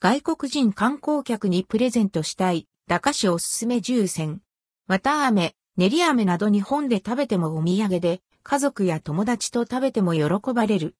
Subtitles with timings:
[0.00, 4.42] 外国人観光客にプレゼントしたい、駄菓子おすすめ10選。
[4.86, 10.94] 綿飴、練り飴など日本で食べてもお土産で、家族や友達と食べても喜ばれる。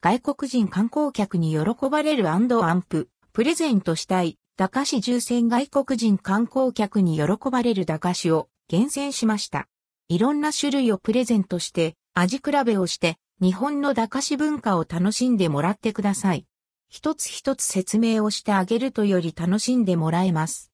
[0.00, 9.66] 外国人観光客に喜ばれるアンプ、プレゼントしたい、駄菓子重戦外国人観光客に喜ばれる駄菓子を厳選しました。
[10.06, 16.46] いろんな種類をプレゼントして、味比べをして、日本の駄菓子文化を楽しんでもらってください。
[16.88, 20.70] 一つ一つ説明をしてあげるとより楽しんでもらえます。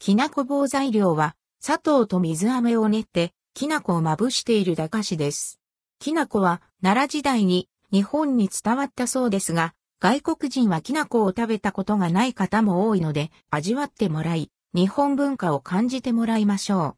[0.00, 5.60] きなこ棒材料は、砂糖と水飴を練って、きな粉をまぶしている駄菓子です。
[6.00, 16.96] きな粉は奈良時代に日本に伝わったそうですが、外国人はきな粉を食べたことがない方も多いので、味わってもらい、日本文化を感じてもらいましょ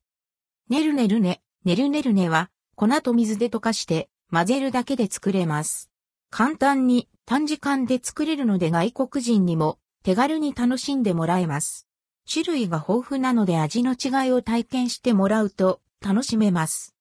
[0.69, 0.73] う。
[0.73, 5.91] ねるねるね、ねるねるねは、粉と水で溶かして混ぜるだけで作れます。
[6.31, 11.87] 簡単に短時間で作れるので外国人にも手軽に楽しんでもらえます。
[12.31, 16.95] 種類が豊富なので味の違いを体験してもらうと楽しめます。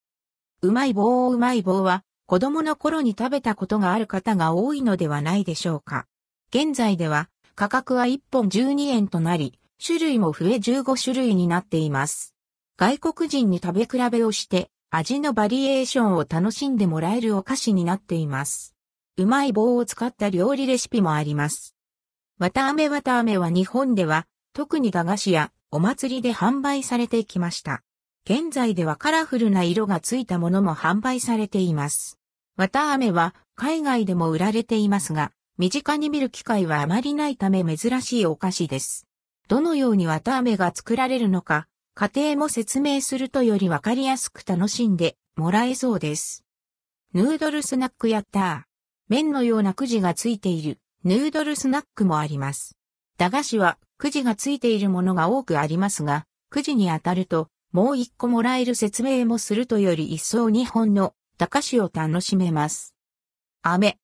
[0.61, 6.07] うまい棒をうまい棒は子供の頃に食べたことがある方が多いのではないでしょうか。
[6.49, 12.33] 現在では価格は1本12円となり、種類も増え15種類になっています。
[12.77, 18.75] 外国人に食べ比べをして味のバリエーションを楽しんでもらえるお菓子になっています。
[19.17, 21.75] うまい棒を使った料理レシピもあります。
[22.37, 27.81] わたあめわたあめは日本では特に駄菓子やお祭りで販売されてきました。
[28.25, 32.17] 現在ではカラフルな色がついたものも販売されています。
[32.57, 39.07] 綿飴は海外でも売られていますが、身近に見る機会はあまりないため珍しいお菓子です。
[39.47, 46.43] どのように綿飴が作られるのか、家庭も説明するとよりわかりやすく楽しんでもらえそうです。
[47.13, 48.61] ヌードルスナックやったー。
[49.07, 52.75] 麺のようなくじがついているヌードルスナックもあります。
[53.17, 62.93] 駄菓子はくじがついているものが多くありますが、くじに当たると、もう一個もらえる説明もするとより一層日本の駄菓子を楽しめます。
[63.61, 63.97] 飴。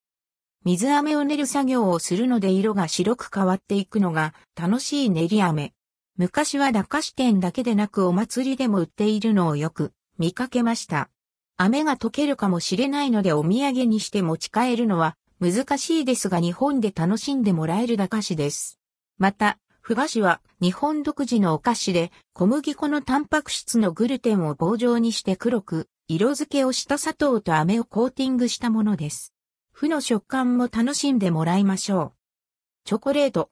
[0.63, 5.73] 水飴を練る作業をするので色が白く変わっていくのが楽しい練り飴。
[6.17, 11.09] 昔は駄菓子店だけでなくお祭りでも売っているのをよく見かけました。
[11.57, 18.79] 飴が溶けるかもしれないのでお土産にして持ち帰るのは難しいですが日本で楽しんでもらえる駄菓子です。
[19.17, 29.33] また、ふ菓子は日本独自のお菓子で小麦粉のタンパク質のグルテンを棒状にして黒く色付けをした砂糖と飴をコーティングしたものです。
[29.72, 32.13] 負の食感も楽しんでもらいましょう。
[32.85, 33.49] チョコレート。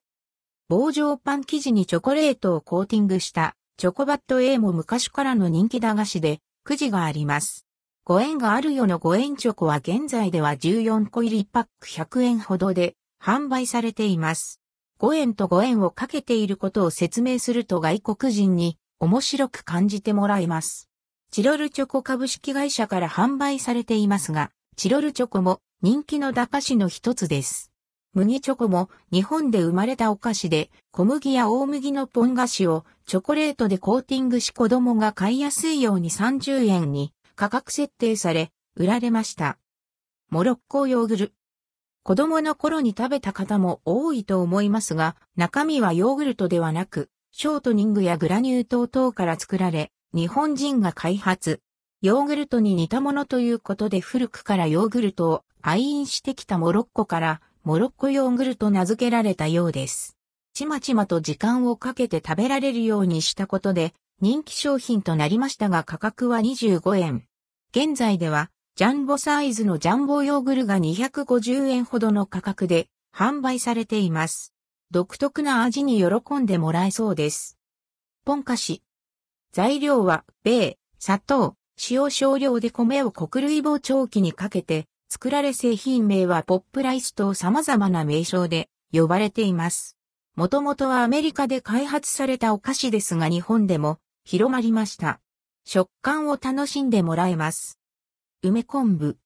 [0.69, 7.65] 棒状パン生地にチョコレートをコーティングしたチョコバット A も昔からの人気駄菓子でくじがあります。
[8.03, 14.61] ご縁があるよのご縁チョコは現在では14個入りパック100円ほどで販売されています。
[14.99, 20.87] 5円と5円をかけていることを説明すると外国人に面白く感じてもらえます。
[21.31, 27.68] チロルチョコ株式会社から販売されていますが、チロルチョコも人気の駄菓子の一つです。
[28.15, 39.59] 麦チョコも日本で生まれたお菓子で、小麦や大麦のポン菓子をチョコレートでコーティングし子供が買いやすいように30円に価格設定され、売られました。
[40.31, 41.33] モロッコヨーグル。
[42.01, 51.61] 子供の頃に食べた方も多いと思いますが、中身はヨーグルトではなく、ショートニングやグラニュー糖等から作られ、日本人が開発。
[52.01, 60.17] ヨーグルトに似たものということで古くからヨーグルトを愛飲してきたモロッコからモロッコヨーグルト名付けられたようです。
[60.55, 67.25] ちまちまと時間をかけて食べられるようにしたことで人気商品となりましたが価格は25円。
[67.69, 74.51] 現在ではジャンボサイズのジャンボヨーグルが250円ほどの価格で販売されています。
[74.89, 77.59] 独特な味に喜んでもらえそうです。
[78.25, 78.81] ポン菓子。
[79.51, 81.53] 材料は、米、砂糖、
[81.91, 89.97] 塩少量で米を穀類棒長期にかけて、作られ製品名はポップライスと様々な名称で呼ばれています。
[90.35, 95.19] もともとはアメリカで開発されたお菓子ですが日本でも広まりました。
[95.65, 97.79] 食感を楽しんでもらえます。
[98.43, 99.17] 梅昆布。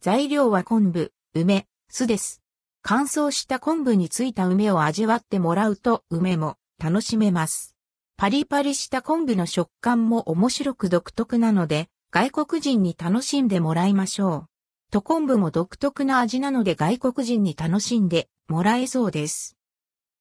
[0.00, 2.42] 材料は昆布、梅、酢です。
[2.82, 7.76] 乾燥した昆布についた梅を味わってもらうと梅も楽しめます。
[8.16, 14.49] パリパリした昆布の食感も面白く独特なので外国人に楽しんでもらいましょう。
[14.90, 19.56] と昆布も独特な味なので外国人に楽しんでもらえそうです。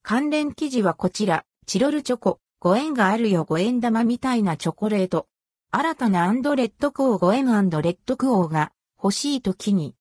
[0.03, 3.45] 関連記事はこちら、チロルチョコ、ご縁があるよ。
[3.45, 5.27] ご縁玉みたいなチョコレート。
[5.71, 8.71] 新たなアンドレッドクオー5 m レッドクオーが
[9.01, 9.95] 欲しい時に。